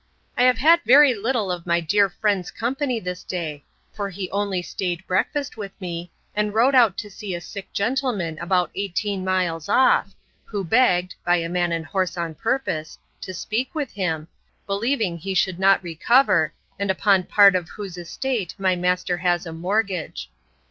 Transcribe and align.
I 0.35 0.41
have 0.45 0.57
had 0.57 0.81
very 0.83 1.13
little 1.13 1.51
of 1.51 1.67
my 1.67 1.79
dear 1.79 2.09
friend's 2.09 2.49
company 2.49 2.99
this 2.99 3.23
day; 3.23 3.63
for 3.93 4.09
he 4.09 4.31
only 4.31 4.63
staid 4.63 5.05
breakfast 5.05 5.57
with 5.57 5.79
me, 5.79 6.11
and 6.35 6.55
rode 6.55 6.73
out 6.73 6.97
to 6.97 7.11
see 7.11 7.35
a 7.35 7.39
sick 7.39 7.71
gentleman 7.71 8.39
about 8.39 8.71
eighteen 8.73 9.23
miles 9.23 9.69
off, 9.69 10.15
who 10.45 10.63
begged 10.63 11.13
(by 11.23 11.35
a 11.35 11.47
man 11.49 11.71
and 11.71 11.85
horse 11.85 12.17
on 12.17 12.33
purpose) 12.33 12.97
to 13.21 13.31
speak 13.31 13.75
with 13.75 13.91
him, 13.91 14.27
believing 14.65 15.19
he 15.19 15.35
should 15.35 15.59
not 15.59 15.83
recover, 15.83 16.51
and 16.79 16.89
upon 16.89 17.21
part 17.21 17.53
of 17.53 17.69
whose 17.69 17.95
estate 17.95 18.55
my 18.57 18.75
master 18.75 19.17
has 19.17 19.45
a 19.45 19.53
mortgage. 19.53 20.31